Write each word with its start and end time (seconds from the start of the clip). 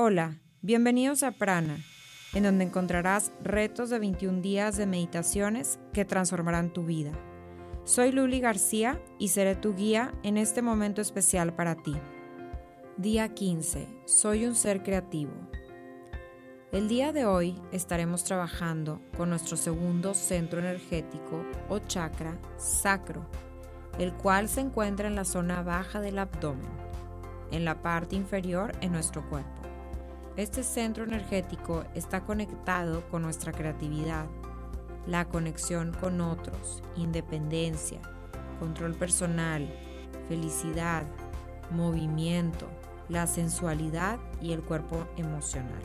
Hola, 0.00 0.38
bienvenidos 0.62 1.24
a 1.24 1.32
Prana, 1.32 1.76
en 2.32 2.44
donde 2.44 2.62
encontrarás 2.62 3.32
retos 3.42 3.90
de 3.90 3.98
21 3.98 4.42
días 4.42 4.76
de 4.76 4.86
meditaciones 4.86 5.80
que 5.92 6.04
transformarán 6.04 6.72
tu 6.72 6.84
vida. 6.84 7.10
Soy 7.82 8.12
Luli 8.12 8.38
García 8.38 9.02
y 9.18 9.26
seré 9.26 9.56
tu 9.56 9.74
guía 9.74 10.14
en 10.22 10.36
este 10.36 10.62
momento 10.62 11.00
especial 11.00 11.52
para 11.52 11.74
ti. 11.74 11.96
Día 12.96 13.34
15. 13.34 13.88
Soy 14.04 14.46
un 14.46 14.54
ser 14.54 14.84
creativo. 14.84 15.32
El 16.70 16.86
día 16.86 17.12
de 17.12 17.26
hoy 17.26 17.60
estaremos 17.72 18.22
trabajando 18.22 19.02
con 19.16 19.30
nuestro 19.30 19.56
segundo 19.56 20.14
centro 20.14 20.60
energético 20.60 21.44
o 21.68 21.80
chakra 21.80 22.38
sacro, 22.56 23.28
el 23.98 24.12
cual 24.12 24.48
se 24.48 24.60
encuentra 24.60 25.08
en 25.08 25.16
la 25.16 25.24
zona 25.24 25.64
baja 25.64 26.00
del 26.00 26.20
abdomen, 26.20 26.70
en 27.50 27.64
la 27.64 27.82
parte 27.82 28.14
inferior 28.14 28.70
en 28.80 28.92
nuestro 28.92 29.28
cuerpo. 29.28 29.67
Este 30.38 30.62
centro 30.62 31.02
energético 31.02 31.82
está 31.96 32.20
conectado 32.20 33.02
con 33.10 33.22
nuestra 33.22 33.50
creatividad, 33.50 34.26
la 35.04 35.24
conexión 35.24 35.92
con 36.00 36.20
otros, 36.20 36.80
independencia, 36.94 37.98
control 38.60 38.94
personal, 38.94 39.68
felicidad, 40.28 41.02
movimiento, 41.72 42.68
la 43.08 43.26
sensualidad 43.26 44.20
y 44.40 44.52
el 44.52 44.62
cuerpo 44.62 45.08
emocional. 45.16 45.82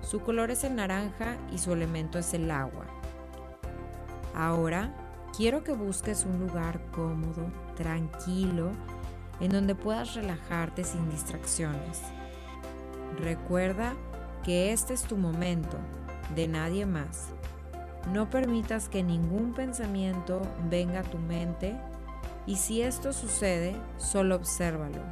Su 0.00 0.20
color 0.20 0.50
es 0.50 0.64
el 0.64 0.74
naranja 0.74 1.36
y 1.52 1.58
su 1.58 1.70
elemento 1.74 2.18
es 2.18 2.32
el 2.32 2.50
agua. 2.50 2.86
Ahora 4.34 4.94
quiero 5.36 5.62
que 5.62 5.74
busques 5.74 6.24
un 6.24 6.40
lugar 6.40 6.80
cómodo, 6.90 7.50
tranquilo, 7.76 8.70
en 9.40 9.50
donde 9.50 9.74
puedas 9.74 10.14
relajarte 10.14 10.84
sin 10.84 11.10
distracciones. 11.10 12.00
Recuerda 13.18 13.94
que 14.44 14.72
este 14.72 14.94
es 14.94 15.02
tu 15.02 15.16
momento, 15.16 15.76
de 16.34 16.46
nadie 16.46 16.86
más. 16.86 17.28
No 18.12 18.30
permitas 18.30 18.88
que 18.88 19.02
ningún 19.02 19.54
pensamiento 19.54 20.40
venga 20.70 21.00
a 21.00 21.02
tu 21.02 21.18
mente 21.18 21.76
y 22.46 22.56
si 22.56 22.80
esto 22.80 23.12
sucede, 23.12 23.76
solo 23.98 24.36
obsérvalo. 24.36 25.02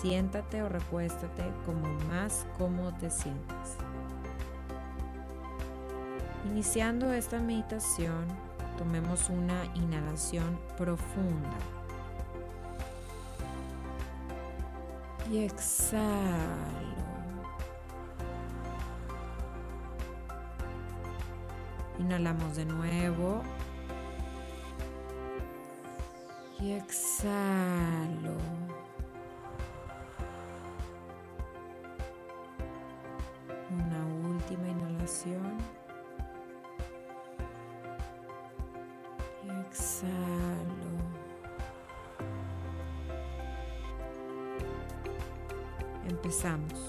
Siéntate 0.00 0.62
o 0.62 0.68
recuéstate 0.68 1.42
como 1.66 1.86
más 2.08 2.46
cómodo 2.58 2.92
te 2.94 3.10
sientas. 3.10 3.76
Iniciando 6.50 7.12
esta 7.12 7.40
meditación, 7.40 8.24
tomemos 8.78 9.28
una 9.28 9.64
inhalación 9.74 10.58
profunda. 10.76 11.50
Y 15.30 15.38
exhalo. 15.44 16.64
Inhalamos 21.98 22.56
de 22.56 22.64
nuevo. 22.64 23.42
Y 26.60 26.72
exhalo. 26.72 28.36
Una 33.70 34.06
última 34.28 34.68
inhalación. 34.68 35.58
Y. 39.42 40.33
Empezamos. 46.08 46.86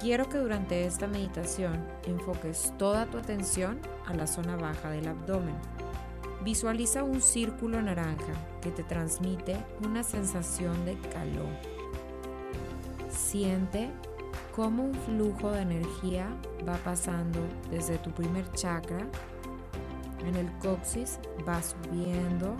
Quiero 0.00 0.28
que 0.28 0.38
durante 0.38 0.86
esta 0.86 1.08
meditación 1.08 1.84
enfoques 2.06 2.72
toda 2.78 3.06
tu 3.06 3.18
atención 3.18 3.80
a 4.06 4.14
la 4.14 4.28
zona 4.28 4.56
baja 4.56 4.90
del 4.90 5.08
abdomen. 5.08 5.56
Visualiza 6.44 7.02
un 7.02 7.20
círculo 7.20 7.82
naranja 7.82 8.32
que 8.62 8.70
te 8.70 8.84
transmite 8.84 9.56
una 9.84 10.04
sensación 10.04 10.84
de 10.84 10.96
calor. 11.00 11.50
Siente 13.10 13.90
cómo 14.54 14.84
un 14.84 14.94
flujo 14.94 15.50
de 15.50 15.62
energía 15.62 16.28
va 16.66 16.76
pasando 16.76 17.40
desde 17.70 17.98
tu 17.98 18.12
primer 18.12 18.50
chakra, 18.52 19.04
en 20.24 20.36
el 20.36 20.50
coxis 20.58 21.18
va 21.46 21.60
subiendo 21.60 22.56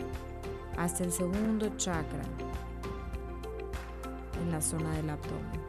hasta 0.78 1.02
el 1.04 1.12
segundo 1.12 1.68
chakra 1.76 2.22
en 4.40 4.52
la 4.52 4.60
zona 4.60 4.92
del 4.94 5.10
abdomen. 5.10 5.60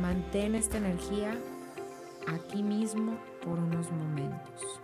Mantén 0.00 0.54
esta 0.54 0.78
energía 0.78 1.36
aquí 2.26 2.62
mismo 2.62 3.18
por 3.44 3.58
unos 3.58 3.90
momentos. 3.92 4.75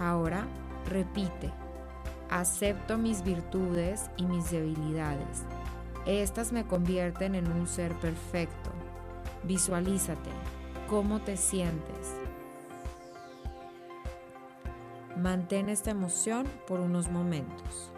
Ahora 0.00 0.46
repite, 0.88 1.52
acepto 2.30 2.96
mis 2.96 3.22
virtudes 3.22 4.10
y 4.16 4.24
mis 4.24 4.50
debilidades. 4.50 5.44
Estas 6.06 6.52
me 6.52 6.66
convierten 6.66 7.34
en 7.34 7.52
un 7.52 7.66
ser 7.66 7.94
perfecto. 7.96 8.70
Visualízate, 9.44 10.30
cómo 10.88 11.20
te 11.20 11.36
sientes. 11.36 12.16
Mantén 15.18 15.68
esta 15.68 15.90
emoción 15.90 16.46
por 16.66 16.80
unos 16.80 17.10
momentos. 17.10 17.92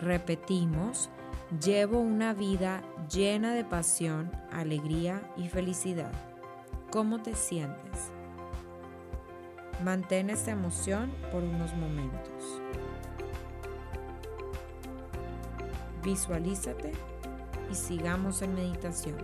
Repetimos, 0.00 1.10
llevo 1.60 1.98
una 1.98 2.32
vida 2.32 2.82
llena 3.12 3.52
de 3.52 3.64
pasión, 3.64 4.30
alegría 4.52 5.20
y 5.36 5.48
felicidad. 5.48 6.12
¿Cómo 6.92 7.20
te 7.20 7.34
sientes? 7.34 8.12
Mantén 9.84 10.30
esta 10.30 10.52
emoción 10.52 11.12
por 11.32 11.42
unos 11.42 11.74
momentos. 11.74 12.60
Visualízate 16.04 16.92
y 17.70 17.74
sigamos 17.74 18.40
en 18.42 18.54
meditación. 18.54 19.16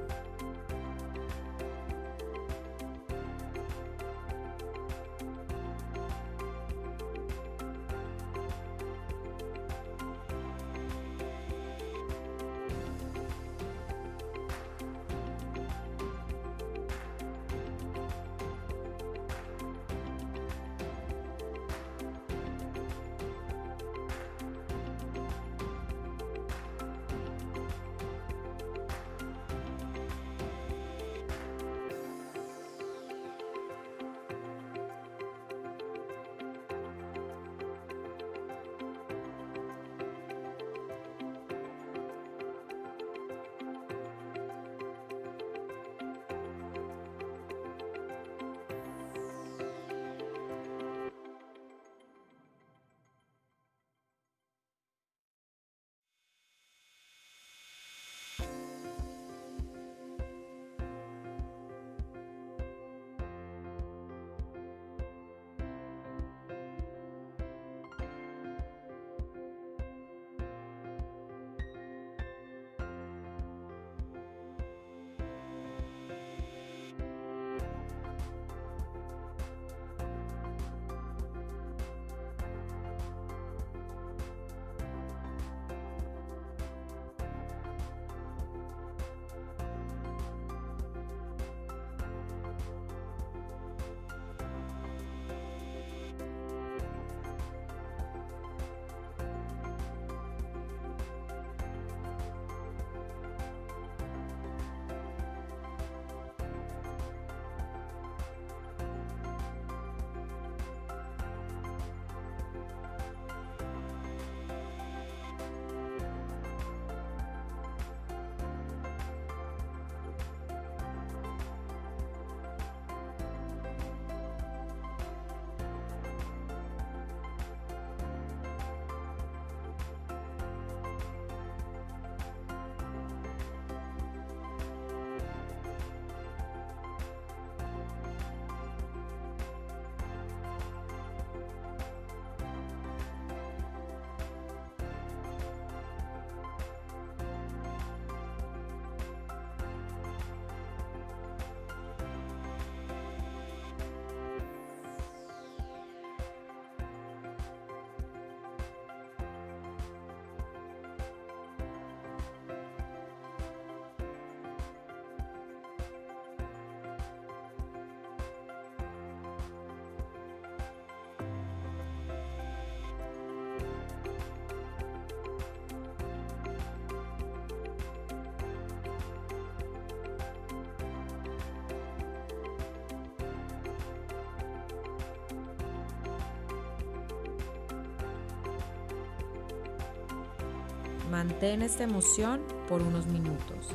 Mantén 191.15 191.63
esta 191.63 191.85
emoción 191.85 192.43
por 192.67 192.83
unos 192.83 193.07
minutos. 193.07 193.71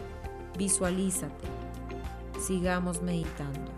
Visualízate. 0.58 1.48
Sigamos 2.38 3.02
meditando. 3.02 3.72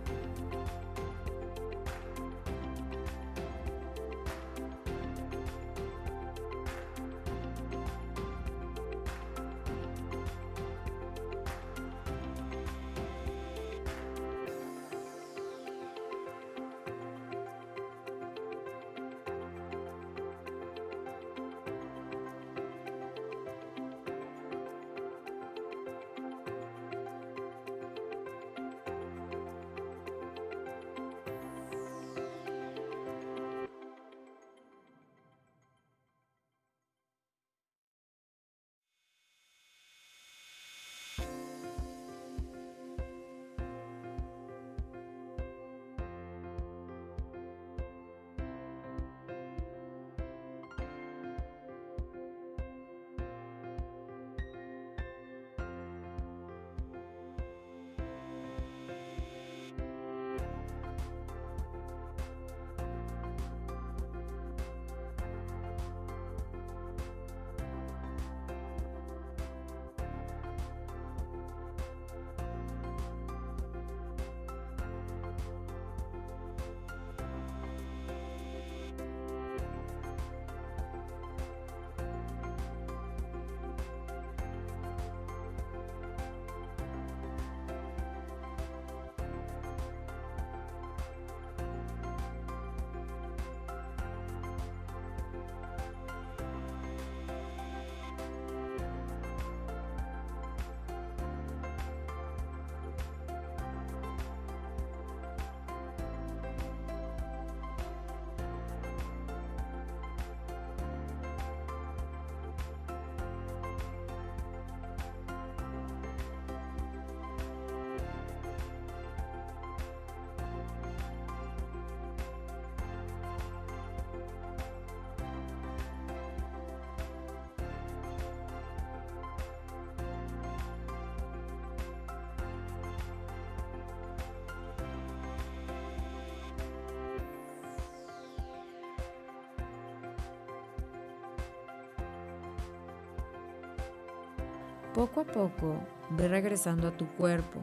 Poco 144.93 145.21
a 145.21 145.24
poco 145.24 145.79
ve 146.10 146.27
regresando 146.27 146.89
a 146.89 146.91
tu 146.91 147.07
cuerpo. 147.15 147.62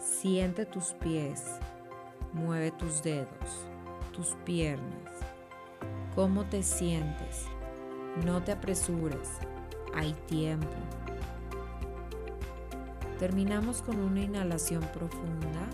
Siente 0.00 0.66
tus 0.66 0.92
pies. 0.94 1.60
Mueve 2.32 2.72
tus 2.72 3.00
dedos, 3.00 3.68
tus 4.12 4.34
piernas. 4.44 5.12
¿Cómo 6.16 6.44
te 6.46 6.64
sientes? 6.64 7.46
No 8.24 8.42
te 8.42 8.50
apresures. 8.50 9.38
Hay 9.94 10.14
tiempo. 10.26 10.66
Terminamos 13.20 13.80
con 13.80 14.00
una 14.00 14.22
inhalación 14.22 14.82
profunda. 14.92 15.68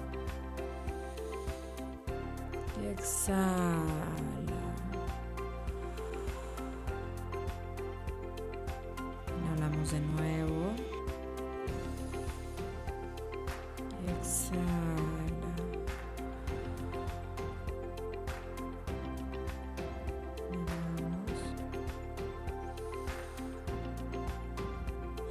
Exhala. 2.92 4.69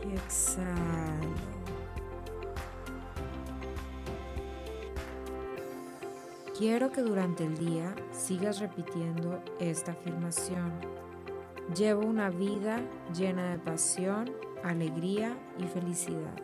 Y 0.10 0.16
exhalo. 0.16 1.60
Quiero 6.58 6.92
que 6.92 7.02
durante 7.02 7.46
el 7.46 7.58
día 7.58 7.96
sigas 8.12 8.60
repitiendo 8.60 9.42
esta 9.60 9.94
afirmación. 9.94 10.74
Llevo 11.76 12.06
una 12.06 12.30
vida 12.30 12.82
llena 13.16 13.52
de 13.52 13.60
pasión, 13.60 14.32
alegría 14.64 15.38
y 15.58 15.64
felicidad. 15.68 16.36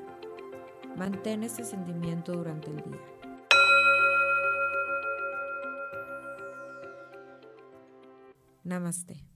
Mantén 0.96 1.44
este 1.44 1.66
sentimiento 1.66 2.32
durante 2.32 2.72
el 2.72 2.78
día. 2.78 3.02
Namaste. 8.64 9.35